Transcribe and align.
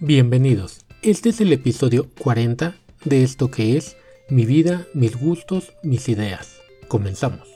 Bienvenidos. 0.00 0.86
Este 1.02 1.30
es 1.30 1.40
el 1.40 1.52
episodio 1.52 2.08
40 2.20 2.76
de 3.04 3.24
esto 3.24 3.50
que 3.50 3.76
es 3.76 3.96
Mi 4.30 4.46
vida, 4.46 4.86
mis 4.94 5.16
gustos, 5.16 5.72
mis 5.82 6.08
ideas. 6.08 6.60
Comenzamos. 6.86 7.48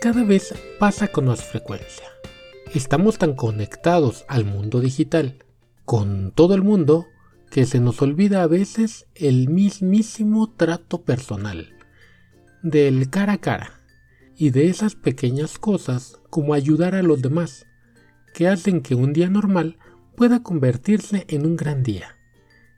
Cada 0.00 0.24
vez 0.24 0.52
pasa 0.80 1.06
con 1.06 1.26
más 1.26 1.44
frecuencia. 1.44 2.08
Estamos 2.74 3.16
tan 3.16 3.36
conectados 3.36 4.24
al 4.26 4.44
mundo 4.44 4.80
digital, 4.80 5.44
con 5.84 6.32
todo 6.32 6.56
el 6.56 6.62
mundo, 6.62 7.06
que 7.48 7.64
se 7.64 7.78
nos 7.78 8.02
olvida 8.02 8.42
a 8.42 8.48
veces 8.48 9.06
el 9.14 9.48
mismísimo 9.48 10.52
trato 10.52 11.02
personal, 11.02 11.76
del 12.64 13.08
cara 13.08 13.34
a 13.34 13.38
cara, 13.38 13.82
y 14.36 14.50
de 14.50 14.66
esas 14.66 14.96
pequeñas 14.96 15.60
cosas 15.60 16.18
como 16.28 16.54
ayudar 16.54 16.96
a 16.96 17.04
los 17.04 17.22
demás 17.22 17.66
que 18.36 18.48
hacen 18.48 18.82
que 18.82 18.94
un 18.94 19.14
día 19.14 19.30
normal 19.30 19.78
pueda 20.14 20.42
convertirse 20.42 21.24
en 21.28 21.46
un 21.46 21.56
gran 21.56 21.82
día. 21.82 22.18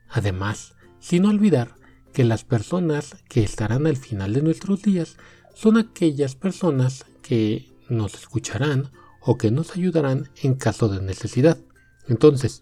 Además, 0.07 0.73
sin 1.01 1.25
olvidar 1.25 1.75
que 2.13 2.23
las 2.23 2.45
personas 2.45 3.17
que 3.27 3.43
estarán 3.43 3.85
al 3.85 3.97
final 3.97 4.31
de 4.31 4.41
nuestros 4.41 4.81
días 4.83 5.17
son 5.53 5.75
aquellas 5.75 6.35
personas 6.35 7.03
que 7.21 7.73
nos 7.89 8.13
escucharán 8.13 8.89
o 9.19 9.37
que 9.37 9.51
nos 9.51 9.75
ayudarán 9.75 10.29
en 10.41 10.53
caso 10.53 10.87
de 10.87 11.01
necesidad. 11.01 11.57
Entonces, 12.07 12.61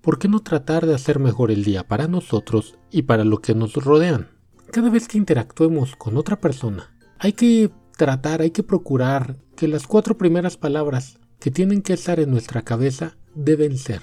¿por 0.00 0.18
qué 0.18 0.26
no 0.26 0.40
tratar 0.40 0.84
de 0.84 0.96
hacer 0.96 1.20
mejor 1.20 1.52
el 1.52 1.62
día 1.62 1.86
para 1.86 2.08
nosotros 2.08 2.76
y 2.90 3.02
para 3.02 3.22
lo 3.22 3.38
que 3.38 3.54
nos 3.54 3.74
rodean? 3.74 4.30
Cada 4.72 4.90
vez 4.90 5.06
que 5.06 5.16
interactuemos 5.16 5.94
con 5.94 6.16
otra 6.16 6.40
persona, 6.40 6.92
hay 7.20 7.34
que 7.34 7.70
tratar, 7.96 8.42
hay 8.42 8.50
que 8.50 8.64
procurar 8.64 9.36
que 9.54 9.68
las 9.68 9.86
cuatro 9.86 10.18
primeras 10.18 10.56
palabras 10.56 11.20
que 11.42 11.50
tienen 11.50 11.82
que 11.82 11.92
estar 11.92 12.20
en 12.20 12.30
nuestra 12.30 12.62
cabeza 12.62 13.16
deben 13.34 13.76
ser 13.76 14.00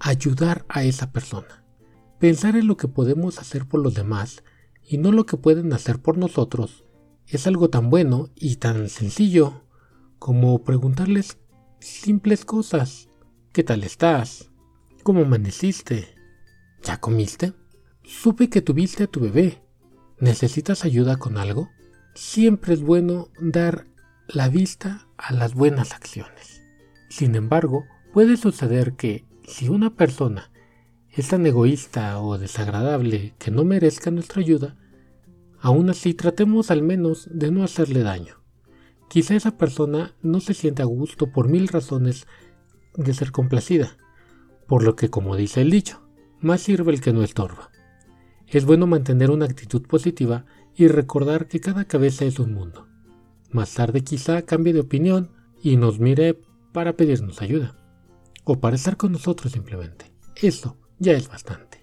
ayudar 0.00 0.66
a 0.68 0.82
esa 0.82 1.12
persona, 1.12 1.64
pensar 2.18 2.56
en 2.56 2.66
lo 2.66 2.76
que 2.76 2.88
podemos 2.88 3.38
hacer 3.38 3.68
por 3.68 3.80
los 3.80 3.94
demás 3.94 4.42
y 4.82 4.98
no 4.98 5.12
lo 5.12 5.24
que 5.24 5.36
pueden 5.36 5.72
hacer 5.72 6.00
por 6.00 6.18
nosotros, 6.18 6.84
es 7.28 7.46
algo 7.46 7.70
tan 7.70 7.88
bueno 7.88 8.30
y 8.34 8.56
tan 8.56 8.88
sencillo 8.88 9.62
como 10.18 10.64
preguntarles 10.64 11.38
simples 11.78 12.44
cosas. 12.44 13.08
¿Qué 13.52 13.62
tal 13.62 13.84
estás? 13.84 14.50
¿Cómo 15.04 15.20
amaneciste? 15.20 16.16
¿Ya 16.82 16.98
comiste? 16.98 17.52
Supe 18.02 18.50
que 18.50 18.60
tuviste 18.60 19.04
a 19.04 19.06
tu 19.06 19.20
bebé. 19.20 19.62
¿Necesitas 20.18 20.84
ayuda 20.84 21.16
con 21.16 21.38
algo? 21.38 21.70
Siempre 22.16 22.74
es 22.74 22.82
bueno 22.82 23.28
dar 23.40 23.86
la 24.26 24.48
vista 24.48 25.06
a 25.16 25.32
las 25.32 25.54
buenas 25.54 25.92
acciones. 25.92 26.61
Sin 27.12 27.34
embargo, 27.34 27.84
puede 28.14 28.38
suceder 28.38 28.94
que 28.94 29.26
si 29.46 29.68
una 29.68 29.94
persona 29.94 30.50
es 31.10 31.28
tan 31.28 31.44
egoísta 31.44 32.18
o 32.22 32.38
desagradable 32.38 33.34
que 33.38 33.50
no 33.50 33.64
merezca 33.64 34.10
nuestra 34.10 34.40
ayuda, 34.40 34.78
aún 35.60 35.90
así 35.90 36.14
tratemos 36.14 36.70
al 36.70 36.80
menos 36.80 37.28
de 37.30 37.50
no 37.50 37.64
hacerle 37.64 38.02
daño. 38.02 38.36
Quizá 39.10 39.34
esa 39.34 39.58
persona 39.58 40.14
no 40.22 40.40
se 40.40 40.54
siente 40.54 40.80
a 40.80 40.86
gusto 40.86 41.30
por 41.30 41.50
mil 41.50 41.68
razones 41.68 42.26
de 42.96 43.12
ser 43.12 43.30
complacida, 43.30 43.98
por 44.66 44.82
lo 44.82 44.96
que 44.96 45.10
como 45.10 45.36
dice 45.36 45.60
el 45.60 45.70
dicho, 45.70 46.00
más 46.40 46.62
sirve 46.62 46.92
el 46.92 47.02
que 47.02 47.12
no 47.12 47.22
estorba. 47.22 47.68
Es 48.46 48.64
bueno 48.64 48.86
mantener 48.86 49.30
una 49.30 49.44
actitud 49.44 49.82
positiva 49.82 50.46
y 50.74 50.88
recordar 50.88 51.46
que 51.46 51.60
cada 51.60 51.84
cabeza 51.84 52.24
es 52.24 52.38
un 52.38 52.54
mundo. 52.54 52.88
Más 53.50 53.74
tarde 53.74 54.02
quizá 54.02 54.40
cambie 54.46 54.72
de 54.72 54.80
opinión 54.80 55.30
y 55.62 55.76
nos 55.76 56.00
mire 56.00 56.38
para 56.72 56.96
pedirnos 56.96 57.42
ayuda 57.42 57.76
o 58.44 58.60
para 58.60 58.76
estar 58.76 58.96
con 58.96 59.12
nosotros 59.12 59.52
simplemente. 59.52 60.12
Eso 60.36 60.76
ya 60.98 61.12
es 61.12 61.28
bastante. 61.28 61.80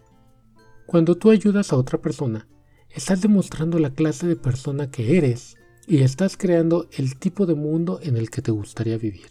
Cuando 0.85 1.15
tú 1.15 1.29
ayudas 1.29 1.71
a 1.71 1.77
otra 1.77 2.01
persona, 2.01 2.47
estás 2.89 3.21
demostrando 3.21 3.79
la 3.79 3.91
clase 3.93 4.27
de 4.27 4.35
persona 4.35 4.89
que 4.89 5.17
eres 5.17 5.55
y 5.87 5.99
estás 5.99 6.37
creando 6.37 6.87
el 6.91 7.17
tipo 7.17 7.45
de 7.45 7.55
mundo 7.55 7.99
en 8.01 8.17
el 8.17 8.29
que 8.29 8.41
te 8.41 8.51
gustaría 8.51 8.97
vivir. 8.97 9.29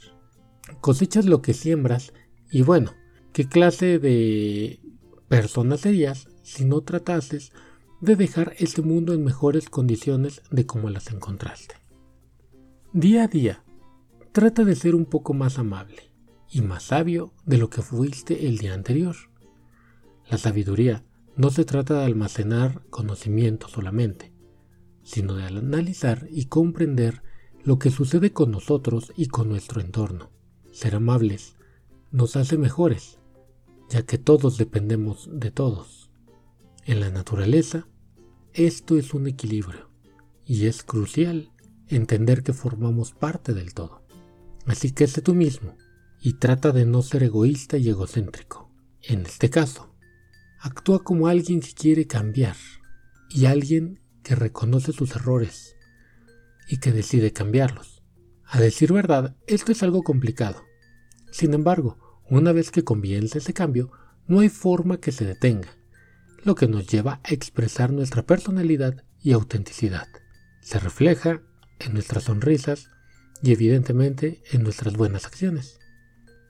Cosechas 0.81 1.27
lo 1.27 1.43
que 1.43 1.55
siembras 1.55 2.13
y 2.51 2.63
bueno, 2.63 2.93
¿qué 3.33 3.49
clase 3.49 3.99
de 3.99 4.81
persona 5.29 5.77
serías 5.77 6.29
si 6.43 6.65
no 6.65 6.81
tratases 6.83 7.53
de 8.01 8.17
dejar 8.17 8.55
este 8.59 8.83
mundo 8.83 9.13
en 9.13 9.25
mejores 9.25 9.69
condiciones 9.69 10.43
de 10.51 10.67
como 10.67 10.91
las 10.91 11.11
encontraste? 11.11 11.75
Día 12.93 13.25
a 13.25 13.29
día, 13.29 13.65
Trata 14.33 14.65
de 14.65 14.77
ser 14.77 14.95
un 14.95 15.07
poco 15.07 15.33
más 15.33 15.59
amable 15.59 16.13
y 16.51 16.61
más 16.61 16.85
sabio 16.85 17.33
de 17.47 17.57
lo 17.57 17.71
que 17.71 17.83
fuiste 17.83 18.47
el 18.47 18.59
día 18.59 18.75
anterior. 18.75 19.17
La 20.31 20.37
sabiduría 20.37 21.03
no 21.37 21.51
se 21.51 21.65
trata 21.65 22.01
de 22.01 22.05
almacenar 22.05 22.83
conocimiento 22.91 23.69
solamente, 23.69 24.33
sino 25.03 25.35
de 25.35 25.45
analizar 25.45 26.29
y 26.31 26.45
comprender 26.45 27.23
lo 27.65 27.79
que 27.79 27.91
sucede 27.91 28.33
con 28.33 28.51
nosotros 28.51 29.13
y 29.17 29.27
con 29.29 29.49
nuestro 29.49 29.81
entorno. 29.81 30.31
Ser 30.73 30.97
amables 30.97 31.57
nos 32.13 32.37
hace 32.37 32.59
mejores, 32.59 33.19
ya 33.89 34.03
que 34.03 34.19
todos 34.19 34.59
dependemos 34.59 35.29
de 35.33 35.51
todos. 35.51 36.11
En 36.85 37.01
la 37.01 37.11
naturaleza, 37.11 37.89
esto 38.53 38.99
es 38.99 39.15
un 39.15 39.27
equilibrio, 39.27 39.89
y 40.45 40.67
es 40.67 40.83
crucial 40.83 41.51
entender 41.89 42.43
que 42.43 42.53
formamos 42.53 43.13
parte 43.13 43.55
del 43.55 43.73
todo. 43.73 43.98
Así 44.69 44.93
que 44.93 45.07
sé 45.07 45.23
tú 45.23 45.35
mismo 45.35 45.77
y 46.21 46.35
trata 46.35 46.73
de 46.73 46.85
no 46.85 47.03
ser 47.03 47.23
egoísta 47.23 47.79
y 47.79 47.89
egocéntrico. 47.89 48.71
En 49.03 49.23
este 49.23 49.49
caso, 49.51 49.95
actúa 50.61 51.03
como 51.03 51.27
alguien 51.27 51.61
que 51.61 51.73
quiere 51.73 52.07
cambiar 52.07 52.57
y 53.31 53.47
alguien 53.47 54.01
que 54.23 54.35
reconoce 54.35 54.93
sus 54.93 55.17
errores 55.17 55.75
y 56.69 56.79
que 56.79 56.93
decide 56.93 57.33
cambiarlos. 57.33 58.03
A 58.45 58.61
decir 58.61 58.93
verdad, 58.93 59.37
esto 59.47 59.73
es 59.73 59.83
algo 59.83 60.03
complicado. 60.03 60.63
Sin 61.31 61.55
embargo, 61.55 62.23
una 62.29 62.53
vez 62.53 62.71
que 62.71 62.85
comienza 62.85 63.39
ese 63.39 63.55
cambio, 63.55 63.91
no 64.27 64.41
hay 64.41 64.51
forma 64.51 64.99
que 64.99 65.13
se 65.13 65.25
detenga, 65.25 65.71
lo 66.45 66.55
que 66.55 66.69
nos 66.69 66.87
lleva 66.87 67.21
a 67.25 67.33
expresar 67.33 67.91
nuestra 67.91 68.23
personalidad 68.23 69.03
y 69.23 69.33
autenticidad. 69.33 70.09
Se 70.61 70.79
refleja 70.79 71.41
en 71.79 71.95
nuestras 71.95 72.25
sonrisas, 72.25 72.91
y 73.43 73.53
evidentemente 73.53 74.43
en 74.53 74.63
nuestras 74.63 74.95
buenas 74.95 75.27
acciones. 75.27 75.79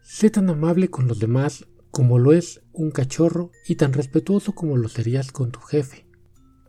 Sé 0.02 0.30
tan 0.30 0.48
amable 0.48 0.88
con 0.88 1.08
los 1.08 1.18
demás 1.18 1.66
como 1.90 2.18
lo 2.18 2.32
es 2.32 2.60
un 2.72 2.90
cachorro 2.90 3.50
y 3.66 3.76
tan 3.76 3.92
respetuoso 3.92 4.54
como 4.54 4.76
lo 4.76 4.88
serías 4.88 5.32
con 5.32 5.50
tu 5.50 5.60
jefe, 5.60 6.06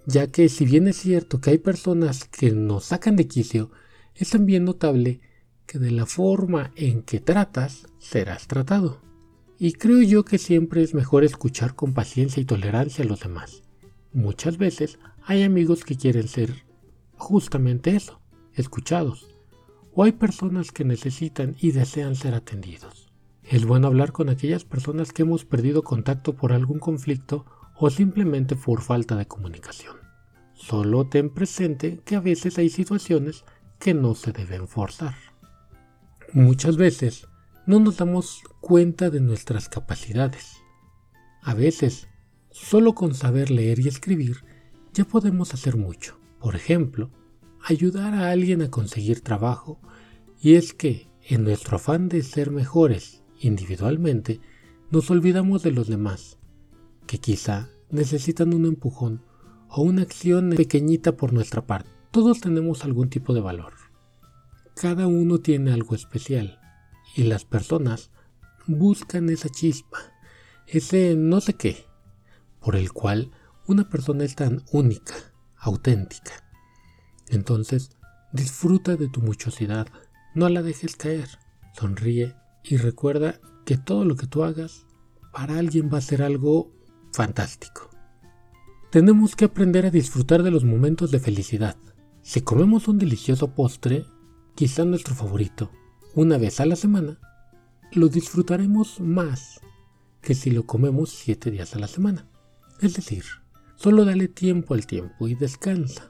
ya 0.06 0.28
que 0.28 0.50
si 0.50 0.66
bien 0.66 0.88
es 0.88 0.98
cierto 0.98 1.40
que 1.40 1.52
hay 1.52 1.58
personas 1.58 2.26
que 2.26 2.52
nos 2.52 2.86
sacan 2.86 3.16
de 3.16 3.28
quicio, 3.28 3.72
es 4.16 4.32
también 4.32 4.66
notable 4.66 5.22
que 5.66 5.80
de 5.80 5.92
la 5.92 6.06
forma 6.06 6.72
en 6.76 7.04
que 7.04 7.20
tratas 7.20 7.86
serás 8.00 8.48
tratado. 8.48 9.02
Y 9.58 9.74
creo 9.74 10.02
yo 10.02 10.26
que 10.26 10.38
siempre 10.38 10.82
es 10.82 10.94
mejor 10.94 11.24
escuchar 11.24 11.76
con 11.76 11.94
paciencia 11.94 12.42
y 12.42 12.46
tolerancia 12.46 13.04
a 13.04 13.08
los 13.08 13.20
demás. 13.20 13.64
Muchas 14.14 14.58
veces 14.58 14.98
hay 15.24 15.44
amigos 15.44 15.84
que 15.84 15.96
quieren 15.96 16.28
ser 16.28 16.66
justamente 17.18 17.96
eso, 17.96 18.20
escuchados, 18.54 19.28
o 19.94 20.04
hay 20.04 20.14
personas 20.14 20.72
que 20.72 20.86
necesitan 20.86 21.56
y 21.60 21.72
desean 21.72 22.16
ser 22.16 22.34
atendidos. 22.34 23.12
Es 23.44 23.66
bueno 23.66 23.88
hablar 23.88 24.12
con 24.12 24.30
aquellas 24.30 24.64
personas 24.64 25.12
que 25.12 25.24
hemos 25.24 25.46
perdido 25.46 25.84
contacto 25.84 26.36
por 26.36 26.54
algún 26.54 26.80
conflicto 26.80 27.46
o 27.76 27.90
simplemente 27.90 28.56
por 28.56 28.82
falta 28.82 29.16
de 29.16 29.26
comunicación. 29.26 29.98
Solo 30.54 31.08
ten 31.08 31.30
presente 31.30 32.02
que 32.06 32.16
a 32.16 32.20
veces 32.20 32.58
hay 32.58 32.70
situaciones 32.70 33.46
que 33.80 33.94
no 33.94 34.14
se 34.14 34.34
deben 34.34 34.68
forzar. 34.68 35.16
Muchas 36.34 36.78
veces 36.78 37.28
no 37.66 37.80
nos 37.80 37.98
damos 37.98 38.44
cuenta 38.60 39.10
de 39.10 39.22
nuestras 39.22 39.70
capacidades. 39.70 40.58
A 41.42 41.54
veces, 41.54 42.08
solo 42.52 42.94
con 42.94 43.16
saber 43.16 43.50
leer 43.50 43.80
y 43.80 43.88
escribir 43.88 44.44
ya 44.94 45.06
podemos 45.06 45.54
hacer 45.54 45.78
mucho. 45.78 46.20
Por 46.40 46.56
ejemplo, 46.56 47.10
ayudar 47.70 48.16
a 48.16 48.32
alguien 48.32 48.64
a 48.64 48.72
conseguir 48.72 49.22
trabajo 49.22 49.80
y 50.42 50.56
es 50.56 50.74
que 50.74 51.08
en 51.22 51.44
nuestro 51.44 51.76
afán 51.78 52.10
de 52.10 52.24
ser 52.24 52.50
mejores 52.50 53.22
individualmente 53.40 54.42
nos 54.90 55.12
olvidamos 55.12 55.62
de 55.62 55.72
los 55.72 55.88
demás, 55.88 56.40
que 57.06 57.20
quizá 57.20 57.70
necesitan 57.92 58.56
un 58.56 58.66
empujón 58.66 59.24
o 59.70 59.84
una 59.84 60.02
acción 60.02 60.50
pequeñita 60.58 61.16
por 61.16 61.32
nuestra 61.32 61.68
parte. 61.68 61.92
Todos 62.10 62.42
tenemos 62.42 62.84
algún 62.84 63.10
tipo 63.10 63.36
de 63.36 63.42
valor. 63.42 63.74
Cada 64.76 65.06
uno 65.06 65.38
tiene 65.38 65.72
algo 65.72 65.94
especial 65.94 66.60
y 67.16 67.24
las 67.24 67.46
personas 67.46 68.10
buscan 68.66 69.30
esa 69.30 69.50
chispa, 69.50 70.00
ese 70.66 71.16
no 71.16 71.40
sé 71.40 71.54
qué, 71.54 71.86
por 72.60 72.76
el 72.76 72.92
cual 72.92 73.30
una 73.68 73.88
persona 73.90 74.24
es 74.24 74.34
tan 74.36 74.64
única, 74.72 75.14
auténtica. 75.56 76.49
Entonces, 77.30 77.92
disfruta 78.34 78.96
de 78.96 79.08
tu 79.08 79.22
muchosidad, 79.22 79.88
no 80.36 80.50
la 80.50 80.62
dejes 80.62 80.96
caer, 80.96 81.30
sonríe 81.74 82.36
y 82.64 82.78
recuerda 82.78 83.40
que 83.66 83.78
todo 83.78 84.06
lo 84.06 84.16
que 84.16 84.28
tú 84.28 84.44
hagas 84.44 84.86
para 85.32 85.58
alguien 85.58 85.90
va 85.94 86.00
a 86.00 86.02
ser 86.02 86.22
algo 86.22 86.72
fantástico. 87.14 87.90
Tenemos 88.92 89.36
que 89.36 89.46
aprender 89.46 89.86
a 89.86 89.92
disfrutar 89.92 90.42
de 90.42 90.52
los 90.52 90.64
momentos 90.64 91.12
de 91.12 91.20
felicidad. 91.20 91.78
Si 92.22 92.42
comemos 92.42 92.88
un 92.88 92.98
delicioso 92.98 93.54
postre, 93.54 94.06
quizá 94.56 94.84
nuestro 94.86 95.14
favorito, 95.14 95.72
una 96.16 96.38
vez 96.38 96.60
a 96.60 96.66
la 96.66 96.76
semana, 96.76 97.20
lo 97.92 98.08
disfrutaremos 98.08 99.00
más 99.00 99.62
que 100.22 100.36
si 100.36 100.52
lo 100.52 100.66
comemos 100.66 101.12
siete 101.12 101.52
días 101.52 101.76
a 101.76 101.80
la 101.80 101.88
semana. 101.88 102.28
Es 102.82 102.96
decir, 102.96 103.24
solo 103.76 104.06
dale 104.06 104.28
tiempo 104.28 104.74
al 104.74 104.86
tiempo 104.86 105.28
y 105.28 105.36
descansa. 105.36 106.09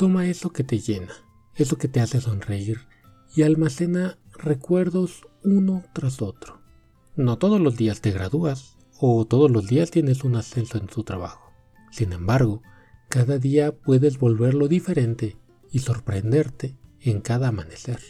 Toma 0.00 0.26
eso 0.28 0.50
que 0.50 0.64
te 0.64 0.78
llena, 0.78 1.12
eso 1.54 1.76
que 1.76 1.86
te 1.86 2.00
hace 2.00 2.22
sonreír 2.22 2.78
y 3.36 3.42
almacena 3.42 4.16
recuerdos 4.32 5.28
uno 5.44 5.84
tras 5.92 6.22
otro. 6.22 6.62
No 7.16 7.36
todos 7.36 7.60
los 7.60 7.76
días 7.76 8.00
te 8.00 8.10
gradúas 8.10 8.78
o 8.98 9.26
todos 9.26 9.50
los 9.50 9.66
días 9.66 9.90
tienes 9.90 10.24
un 10.24 10.36
ascenso 10.36 10.78
en 10.78 10.86
tu 10.86 11.04
trabajo. 11.04 11.52
Sin 11.90 12.14
embargo, 12.14 12.62
cada 13.10 13.36
día 13.36 13.76
puedes 13.76 14.18
volverlo 14.18 14.68
diferente 14.68 15.36
y 15.70 15.80
sorprenderte 15.80 16.78
en 17.00 17.20
cada 17.20 17.48
amanecer. 17.48 18.00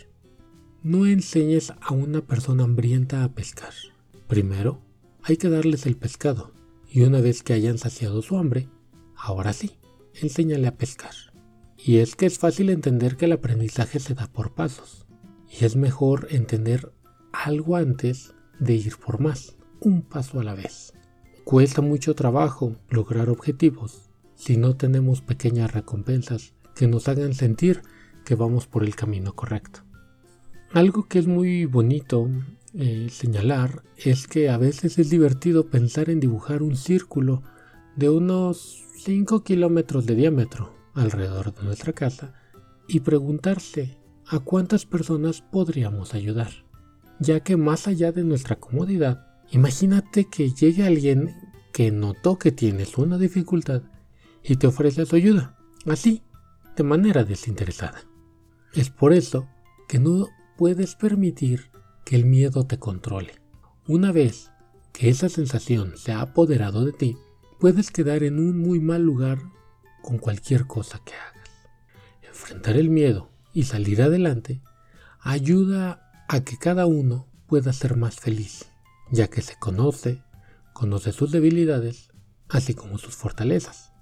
No 0.84 1.06
enseñes 1.06 1.72
a 1.80 1.92
una 1.92 2.20
persona 2.20 2.62
hambrienta 2.62 3.24
a 3.24 3.32
pescar. 3.32 3.72
Primero, 4.28 4.80
hay 5.24 5.38
que 5.38 5.48
darles 5.48 5.86
el 5.86 5.96
pescado, 5.96 6.52
y 6.88 7.02
una 7.02 7.20
vez 7.20 7.42
que 7.42 7.52
hayan 7.52 7.78
saciado 7.78 8.22
su 8.22 8.38
hambre, 8.38 8.68
ahora 9.16 9.52
sí, 9.52 9.72
enséñale 10.14 10.68
a 10.68 10.76
pescar. 10.76 11.29
Y 11.82 11.98
es 11.98 12.14
que 12.14 12.26
es 12.26 12.38
fácil 12.38 12.68
entender 12.68 13.16
que 13.16 13.24
el 13.24 13.32
aprendizaje 13.32 14.00
se 14.00 14.14
da 14.14 14.26
por 14.26 14.54
pasos, 14.54 15.06
y 15.48 15.64
es 15.64 15.76
mejor 15.76 16.28
entender 16.30 16.92
algo 17.32 17.76
antes 17.76 18.34
de 18.58 18.74
ir 18.74 18.96
por 18.98 19.20
más, 19.20 19.56
un 19.80 20.02
paso 20.02 20.40
a 20.40 20.44
la 20.44 20.54
vez. 20.54 20.92
Cuesta 21.44 21.80
mucho 21.80 22.14
trabajo 22.14 22.76
lograr 22.90 23.30
objetivos 23.30 24.10
si 24.34 24.56
no 24.56 24.76
tenemos 24.76 25.22
pequeñas 25.22 25.72
recompensas 25.72 26.52
que 26.74 26.86
nos 26.86 27.08
hagan 27.08 27.34
sentir 27.34 27.82
que 28.24 28.34
vamos 28.34 28.66
por 28.66 28.84
el 28.84 28.94
camino 28.94 29.34
correcto. 29.34 29.80
Algo 30.72 31.08
que 31.08 31.18
es 31.18 31.26
muy 31.26 31.64
bonito 31.64 32.28
eh, 32.74 33.08
señalar 33.10 33.82
es 33.96 34.28
que 34.28 34.50
a 34.50 34.58
veces 34.58 34.98
es 34.98 35.10
divertido 35.10 35.70
pensar 35.70 36.10
en 36.10 36.20
dibujar 36.20 36.62
un 36.62 36.76
círculo 36.76 37.42
de 37.96 38.10
unos 38.10 38.84
5 38.98 39.42
kilómetros 39.42 40.06
de 40.06 40.14
diámetro 40.14 40.79
alrededor 40.94 41.54
de 41.54 41.62
nuestra 41.62 41.92
casa 41.92 42.34
y 42.88 43.00
preguntarse 43.00 43.98
a 44.26 44.38
cuántas 44.40 44.86
personas 44.86 45.42
podríamos 45.42 46.14
ayudar. 46.14 46.50
Ya 47.18 47.40
que 47.40 47.56
más 47.56 47.86
allá 47.86 48.12
de 48.12 48.24
nuestra 48.24 48.56
comodidad, 48.56 49.26
imagínate 49.50 50.24
que 50.24 50.50
llegue 50.50 50.86
alguien 50.86 51.34
que 51.72 51.90
notó 51.90 52.38
que 52.38 52.52
tienes 52.52 52.96
una 52.98 53.18
dificultad 53.18 53.82
y 54.42 54.56
te 54.56 54.66
ofrece 54.66 55.06
su 55.06 55.16
ayuda, 55.16 55.56
así, 55.86 56.22
de 56.76 56.82
manera 56.82 57.24
desinteresada. 57.24 58.02
Es 58.72 58.90
por 58.90 59.12
eso 59.12 59.48
que 59.88 59.98
no 59.98 60.28
puedes 60.56 60.94
permitir 60.94 61.70
que 62.04 62.16
el 62.16 62.24
miedo 62.24 62.66
te 62.66 62.78
controle. 62.78 63.34
Una 63.86 64.12
vez 64.12 64.50
que 64.92 65.08
esa 65.08 65.28
sensación 65.28 65.94
se 65.96 66.12
ha 66.12 66.20
apoderado 66.20 66.84
de 66.84 66.92
ti, 66.92 67.16
puedes 67.58 67.90
quedar 67.90 68.22
en 68.22 68.38
un 68.38 68.58
muy 68.58 68.80
mal 68.80 69.02
lugar 69.02 69.38
con 70.02 70.18
cualquier 70.18 70.66
cosa 70.66 71.00
que 71.04 71.14
hagas. 71.14 71.50
Enfrentar 72.22 72.76
el 72.76 72.90
miedo 72.90 73.30
y 73.52 73.64
salir 73.64 74.02
adelante 74.02 74.62
ayuda 75.20 76.10
a 76.28 76.40
que 76.42 76.56
cada 76.56 76.86
uno 76.86 77.26
pueda 77.46 77.72
ser 77.72 77.96
más 77.96 78.16
feliz, 78.16 78.66
ya 79.10 79.28
que 79.28 79.42
se 79.42 79.56
conoce, 79.56 80.22
conoce 80.72 81.12
sus 81.12 81.32
debilidades, 81.32 82.10
así 82.48 82.74
como 82.74 82.98
sus 82.98 83.16
fortalezas. 83.16 83.92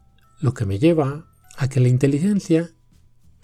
Lo 0.40 0.54
que 0.54 0.66
me 0.66 0.78
lleva 0.78 1.26
a 1.56 1.68
que 1.68 1.80
la 1.80 1.88
inteligencia 1.88 2.70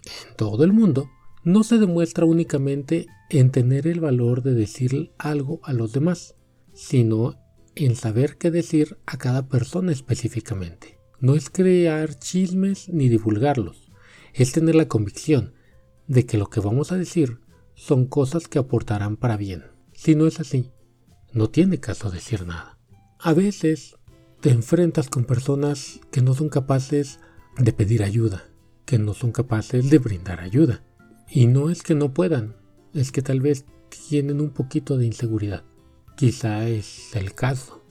en 0.04 0.36
todo 0.36 0.64
el 0.64 0.72
mundo 0.72 1.10
no 1.42 1.64
se 1.64 1.78
demuestra 1.78 2.24
únicamente 2.24 3.06
en 3.30 3.50
tener 3.50 3.86
el 3.86 4.00
valor 4.00 4.42
de 4.42 4.54
decir 4.54 5.12
algo 5.18 5.60
a 5.62 5.72
los 5.72 5.92
demás, 5.92 6.36
sino 6.72 7.34
en 7.74 7.96
saber 7.96 8.36
qué 8.38 8.50
decir 8.50 8.98
a 9.06 9.16
cada 9.16 9.48
persona 9.48 9.92
específicamente. 9.92 10.93
No 11.24 11.34
es 11.34 11.48
crear 11.48 12.18
chismes 12.18 12.90
ni 12.90 13.08
divulgarlos, 13.08 13.90
es 14.34 14.52
tener 14.52 14.74
la 14.74 14.88
convicción 14.88 15.54
de 16.06 16.26
que 16.26 16.36
lo 16.36 16.50
que 16.50 16.60
vamos 16.60 16.92
a 16.92 16.98
decir 16.98 17.40
son 17.74 18.04
cosas 18.04 18.46
que 18.46 18.58
aportarán 18.58 19.16
para 19.16 19.38
bien. 19.38 19.64
Si 19.94 20.14
no 20.14 20.26
es 20.26 20.38
así, 20.38 20.70
no 21.32 21.48
tiene 21.48 21.80
caso 21.80 22.10
decir 22.10 22.46
nada. 22.46 22.78
A 23.18 23.32
veces 23.32 23.96
te 24.42 24.50
enfrentas 24.50 25.08
con 25.08 25.24
personas 25.24 25.98
que 26.10 26.20
no 26.20 26.34
son 26.34 26.50
capaces 26.50 27.20
de 27.56 27.72
pedir 27.72 28.02
ayuda, 28.02 28.44
que 28.84 28.98
no 28.98 29.14
son 29.14 29.32
capaces 29.32 29.88
de 29.88 29.96
brindar 29.96 30.40
ayuda. 30.40 30.84
Y 31.30 31.46
no 31.46 31.70
es 31.70 31.82
que 31.82 31.94
no 31.94 32.12
puedan, 32.12 32.54
es 32.92 33.12
que 33.12 33.22
tal 33.22 33.40
vez 33.40 33.64
tienen 34.10 34.42
un 34.42 34.50
poquito 34.50 34.98
de 34.98 35.06
inseguridad. 35.06 35.64
Quizá 36.18 36.68
es 36.68 37.16
el 37.16 37.32
caso. 37.32 37.82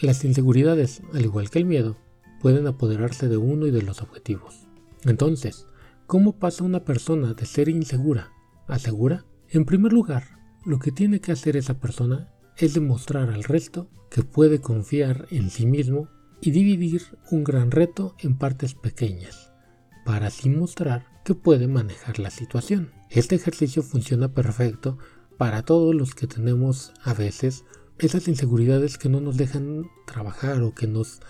Las 0.00 0.24
inseguridades, 0.24 1.02
al 1.12 1.26
igual 1.26 1.50
que 1.50 1.58
el 1.58 1.66
miedo, 1.66 1.98
pueden 2.40 2.66
apoderarse 2.66 3.28
de 3.28 3.36
uno 3.36 3.66
y 3.66 3.70
de 3.70 3.82
los 3.82 4.02
objetivos. 4.02 4.66
Entonces, 5.04 5.66
¿cómo 6.06 6.38
pasa 6.38 6.64
una 6.64 6.84
persona 6.84 7.34
de 7.34 7.46
ser 7.46 7.68
insegura 7.68 8.32
a 8.66 8.78
segura? 8.78 9.24
En 9.48 9.64
primer 9.64 9.92
lugar, 9.92 10.24
lo 10.64 10.78
que 10.78 10.92
tiene 10.92 11.20
que 11.20 11.32
hacer 11.32 11.56
esa 11.56 11.78
persona 11.80 12.32
es 12.56 12.74
demostrar 12.74 13.30
al 13.30 13.44
resto 13.44 13.88
que 14.10 14.22
puede 14.22 14.60
confiar 14.60 15.26
en 15.30 15.50
sí 15.50 15.66
mismo 15.66 16.08
y 16.40 16.50
dividir 16.50 17.02
un 17.30 17.44
gran 17.44 17.70
reto 17.70 18.14
en 18.20 18.36
partes 18.36 18.74
pequeñas, 18.74 19.52
para 20.04 20.28
así 20.28 20.48
mostrar 20.48 21.06
que 21.24 21.34
puede 21.34 21.68
manejar 21.68 22.18
la 22.18 22.30
situación. 22.30 22.90
Este 23.10 23.34
ejercicio 23.34 23.82
funciona 23.82 24.32
perfecto 24.32 24.98
para 25.36 25.62
todos 25.62 25.94
los 25.94 26.14
que 26.14 26.26
tenemos 26.26 26.92
a 27.02 27.14
veces 27.14 27.64
esas 27.98 28.28
inseguridades 28.28 28.98
que 28.98 29.08
no 29.08 29.20
nos 29.20 29.36
dejan 29.36 29.86
trabajar 30.06 30.62
o 30.62 30.74
que 30.74 30.86
nos 30.86 31.20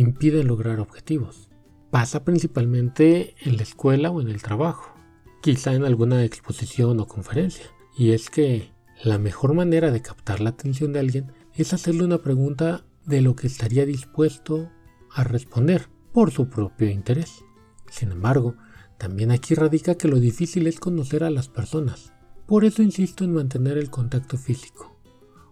impiden 0.00 0.48
lograr 0.48 0.80
objetivos. 0.80 1.48
Pasa 1.90 2.24
principalmente 2.24 3.34
en 3.42 3.56
la 3.56 3.62
escuela 3.62 4.10
o 4.10 4.20
en 4.20 4.28
el 4.28 4.42
trabajo, 4.42 4.94
quizá 5.42 5.74
en 5.74 5.84
alguna 5.84 6.24
exposición 6.24 6.98
o 7.00 7.06
conferencia. 7.06 7.66
Y 7.96 8.12
es 8.12 8.30
que 8.30 8.72
la 9.04 9.18
mejor 9.18 9.54
manera 9.54 9.90
de 9.90 10.00
captar 10.00 10.40
la 10.40 10.50
atención 10.50 10.92
de 10.92 11.00
alguien 11.00 11.32
es 11.54 11.74
hacerle 11.74 12.04
una 12.04 12.22
pregunta 12.22 12.84
de 13.04 13.20
lo 13.20 13.36
que 13.36 13.46
estaría 13.46 13.84
dispuesto 13.84 14.70
a 15.10 15.24
responder 15.24 15.88
por 16.12 16.30
su 16.30 16.48
propio 16.48 16.88
interés. 16.88 17.44
Sin 17.90 18.12
embargo, 18.12 18.56
también 18.98 19.30
aquí 19.30 19.54
radica 19.54 19.96
que 19.96 20.08
lo 20.08 20.20
difícil 20.20 20.66
es 20.66 20.80
conocer 20.80 21.24
a 21.24 21.30
las 21.30 21.48
personas. 21.48 22.12
Por 22.46 22.64
eso 22.64 22.82
insisto 22.82 23.24
en 23.24 23.34
mantener 23.34 23.76
el 23.76 23.90
contacto 23.90 24.38
físico, 24.38 24.96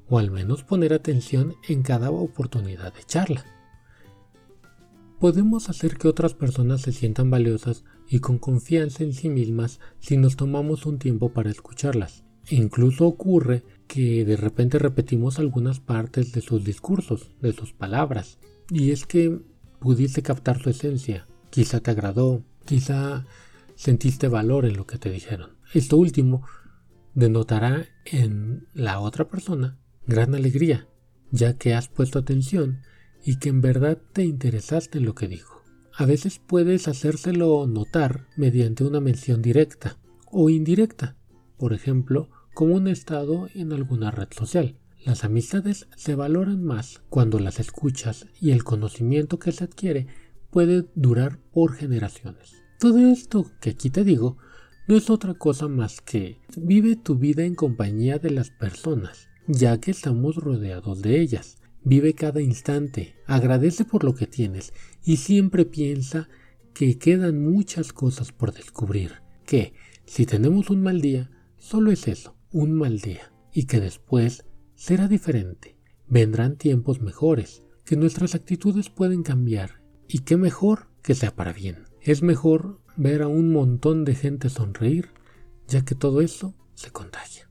o 0.08 0.18
al 0.18 0.30
menos 0.30 0.64
poner 0.64 0.92
atención 0.92 1.54
en 1.68 1.82
cada 1.82 2.10
oportunidad 2.10 2.94
de 2.94 3.04
charla. 3.04 3.44
Podemos 5.20 5.68
hacer 5.68 5.96
que 5.96 6.08
otras 6.08 6.34
personas 6.34 6.80
se 6.80 6.92
sientan 6.92 7.30
valiosas 7.30 7.84
y 8.08 8.20
con 8.20 8.38
confianza 8.38 9.04
en 9.04 9.12
sí 9.12 9.28
mismas 9.28 9.78
si 10.00 10.16
nos 10.16 10.34
tomamos 10.34 10.86
un 10.86 10.98
tiempo 10.98 11.32
para 11.32 11.50
escucharlas. 11.50 12.24
E 12.48 12.56
incluso 12.56 13.06
ocurre 13.06 13.62
que 13.86 14.24
de 14.24 14.36
repente 14.36 14.78
repetimos 14.78 15.38
algunas 15.38 15.78
partes 15.78 16.32
de 16.32 16.40
sus 16.40 16.64
discursos, 16.64 17.30
de 17.40 17.52
sus 17.52 17.72
palabras. 17.72 18.38
Y 18.70 18.90
es 18.90 19.06
que 19.06 19.40
pudiste 19.78 20.22
captar 20.22 20.60
su 20.60 20.70
esencia, 20.70 21.28
quizá 21.50 21.80
te 21.80 21.90
agradó, 21.90 22.42
Quizá 22.64 23.26
sentiste 23.74 24.28
valor 24.28 24.64
en 24.64 24.76
lo 24.76 24.86
que 24.86 24.98
te 24.98 25.10
dijeron. 25.10 25.56
Esto 25.74 25.96
último 25.96 26.46
denotará 27.14 27.86
en 28.04 28.68
la 28.74 29.00
otra 29.00 29.28
persona 29.28 29.78
gran 30.06 30.34
alegría, 30.34 30.86
ya 31.30 31.56
que 31.56 31.74
has 31.74 31.88
puesto 31.88 32.18
atención 32.18 32.82
y 33.24 33.38
que 33.38 33.48
en 33.48 33.60
verdad 33.60 33.98
te 34.12 34.24
interesaste 34.24 34.98
en 34.98 35.04
lo 35.04 35.14
que 35.14 35.28
dijo. 35.28 35.62
A 35.94 36.06
veces 36.06 36.40
puedes 36.44 36.88
hacérselo 36.88 37.66
notar 37.66 38.26
mediante 38.36 38.84
una 38.84 39.00
mención 39.00 39.42
directa 39.42 39.98
o 40.30 40.48
indirecta, 40.48 41.16
por 41.58 41.72
ejemplo, 41.72 42.28
como 42.54 42.74
un 42.74 42.88
estado 42.88 43.48
en 43.54 43.72
alguna 43.72 44.10
red 44.10 44.28
social. 44.30 44.76
Las 45.04 45.24
amistades 45.24 45.88
se 45.96 46.14
valoran 46.14 46.62
más 46.62 47.02
cuando 47.08 47.38
las 47.38 47.58
escuchas 47.58 48.26
y 48.40 48.50
el 48.50 48.64
conocimiento 48.64 49.38
que 49.38 49.52
se 49.52 49.64
adquiere 49.64 50.06
puede 50.50 50.86
durar 50.94 51.38
por 51.52 51.74
generaciones. 51.74 52.62
Todo 52.78 52.98
esto 52.98 53.50
que 53.60 53.70
aquí 53.70 53.90
te 53.90 54.04
digo 54.04 54.36
no 54.88 54.96
es 54.96 55.08
otra 55.08 55.34
cosa 55.34 55.68
más 55.68 56.00
que 56.00 56.40
vive 56.56 56.96
tu 56.96 57.16
vida 57.16 57.44
en 57.44 57.54
compañía 57.54 58.18
de 58.18 58.30
las 58.30 58.50
personas, 58.50 59.28
ya 59.46 59.78
que 59.78 59.90
estamos 59.90 60.36
rodeados 60.36 61.00
de 61.00 61.20
ellas. 61.20 61.58
Vive 61.82 62.14
cada 62.14 62.40
instante, 62.42 63.16
agradece 63.26 63.84
por 63.84 64.04
lo 64.04 64.14
que 64.14 64.26
tienes 64.26 64.72
y 65.02 65.16
siempre 65.16 65.64
piensa 65.64 66.28
que 66.74 66.98
quedan 66.98 67.42
muchas 67.42 67.92
cosas 67.92 68.32
por 68.32 68.52
descubrir, 68.52 69.22
que 69.46 69.72
si 70.04 70.26
tenemos 70.26 70.70
un 70.70 70.82
mal 70.82 71.00
día, 71.00 71.30
solo 71.56 71.90
es 71.90 72.08
eso, 72.08 72.36
un 72.52 72.72
mal 72.72 73.00
día, 73.00 73.32
y 73.52 73.64
que 73.64 73.80
después 73.80 74.44
será 74.74 75.08
diferente. 75.08 75.76
Vendrán 76.08 76.56
tiempos 76.56 77.00
mejores, 77.00 77.62
que 77.84 77.96
nuestras 77.96 78.34
actitudes 78.34 78.90
pueden 78.90 79.22
cambiar. 79.22 79.82
Y 80.08 80.20
qué 80.20 80.36
mejor 80.36 80.88
que 81.02 81.14
sea 81.14 81.34
para 81.34 81.52
bien. 81.52 81.84
Es 82.00 82.22
mejor 82.22 82.80
ver 82.96 83.22
a 83.22 83.28
un 83.28 83.52
montón 83.52 84.04
de 84.04 84.14
gente 84.14 84.48
sonreír, 84.48 85.10
ya 85.68 85.84
que 85.84 85.94
todo 85.94 86.20
eso 86.20 86.54
se 86.74 86.90
contagia. 86.90 87.48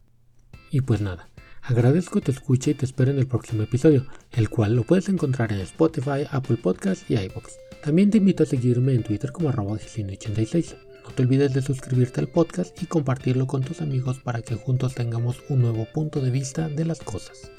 Y 0.72 0.82
pues 0.82 1.02
nada, 1.02 1.29
agradezco 1.70 2.20
te 2.20 2.32
escuche 2.32 2.72
y 2.72 2.74
te 2.74 2.86
espero 2.86 3.12
en 3.12 3.20
el 3.20 3.28
próximo 3.28 3.62
episodio, 3.62 4.06
el 4.32 4.50
cual 4.50 4.76
lo 4.76 4.84
puedes 4.84 5.08
encontrar 5.08 5.52
en 5.52 5.60
Spotify, 5.60 6.26
Apple 6.32 6.58
Podcasts 6.58 7.06
y 7.10 7.16
iBox. 7.16 7.58
También 7.84 8.10
te 8.10 8.18
invito 8.18 8.44
a 8.44 8.48
seguirme 8.48 8.94
en 8.94 9.04
Twitter 9.04 9.32
como 9.32 9.50
arroba 9.50 9.74
86 9.74 10.76
No 11.04 11.12
te 11.14 11.22
olvides 11.22 11.54
de 11.54 11.62
suscribirte 11.62 12.22
al 12.22 12.28
podcast 12.28 12.82
y 12.82 12.88
compartirlo 12.88 13.46
con 13.46 13.62
tus 13.62 13.82
amigos 13.82 14.20
para 14.20 14.42
que 14.42 14.56
juntos 14.56 14.96
tengamos 14.96 15.38
un 15.50 15.62
nuevo 15.62 15.86
punto 15.94 16.22
de 16.22 16.32
vista 16.32 16.70
de 16.70 16.86
las 16.86 17.00
cosas. 17.00 17.52